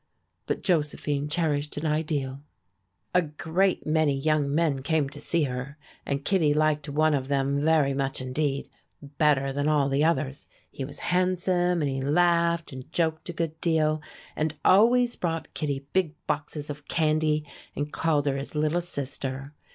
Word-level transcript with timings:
But 0.47 0.63
Josephine 0.63 1.27
cherished 1.29 1.77
an 1.77 1.85
ideal. 1.85 2.41
A 3.13 3.21
great 3.21 3.85
many 3.85 4.17
young 4.17 4.51
men 4.51 4.81
came 4.81 5.07
to 5.09 5.19
see 5.19 5.43
her, 5.43 5.77
and 6.07 6.25
Kittie 6.25 6.55
liked 6.55 6.89
one 6.89 7.13
of 7.13 7.27
them 7.27 7.61
very 7.63 7.93
much 7.93 8.19
indeed 8.19 8.67
better 9.19 9.53
than 9.53 9.67
all 9.67 9.89
the 9.89 10.03
others. 10.03 10.47
He 10.71 10.83
was 10.83 10.97
handsome, 11.13 11.83
and 11.83 11.87
he 11.87 12.01
laughed 12.01 12.73
and 12.73 12.91
joked 12.91 13.29
a 13.29 13.33
good 13.33 13.61
deal, 13.61 14.01
and 14.35 14.57
always 14.65 15.15
brought 15.15 15.53
Kittie 15.53 15.85
big 15.93 16.15
boxes 16.25 16.71
of 16.71 16.87
candy 16.87 17.45
and 17.75 17.93
called 17.93 18.25
her 18.25 18.37
his 18.37 18.55
little 18.55 18.81
sister. 18.81 19.53